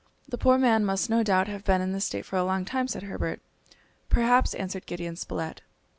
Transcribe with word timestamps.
"The 0.27 0.37
poor 0.39 0.57
man 0.57 0.83
must 0.83 1.11
no 1.11 1.21
doubt 1.21 1.47
have 1.47 1.63
been 1.63 1.79
in 1.79 1.91
this 1.91 2.05
state 2.05 2.25
for 2.25 2.35
a 2.35 2.43
long 2.43 2.65
time," 2.65 2.87
said 2.87 3.03
Herbert. 3.03 3.39
"Perhaps," 4.09 4.55
answered 4.55 4.87
Gideon 4.87 5.15
Spilett. 5.15 5.61